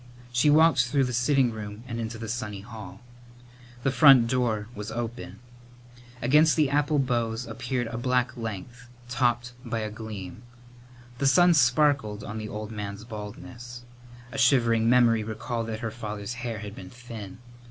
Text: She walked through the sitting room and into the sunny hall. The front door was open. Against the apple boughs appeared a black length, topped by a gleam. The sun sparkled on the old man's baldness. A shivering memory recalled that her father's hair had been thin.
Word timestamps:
She 0.33 0.49
walked 0.49 0.87
through 0.87 1.03
the 1.03 1.13
sitting 1.13 1.51
room 1.51 1.83
and 1.87 1.99
into 1.99 2.17
the 2.17 2.27
sunny 2.27 2.61
hall. 2.61 3.01
The 3.83 3.91
front 3.91 4.25
door 4.25 4.67
was 4.73 4.91
open. 4.91 5.37
Against 6.23 6.55
the 6.55 6.71
apple 6.71 6.97
boughs 6.97 7.45
appeared 7.45 7.85
a 7.85 7.99
black 7.99 8.35
length, 8.35 8.89
topped 9.09 9.53
by 9.63 9.81
a 9.81 9.91
gleam. 9.91 10.41
The 11.19 11.27
sun 11.27 11.53
sparkled 11.53 12.23
on 12.23 12.39
the 12.39 12.49
old 12.49 12.71
man's 12.71 13.03
baldness. 13.03 13.83
A 14.31 14.39
shivering 14.39 14.89
memory 14.89 15.23
recalled 15.23 15.67
that 15.67 15.81
her 15.81 15.91
father's 15.91 16.33
hair 16.41 16.57
had 16.57 16.73
been 16.73 16.89
thin. 16.89 17.37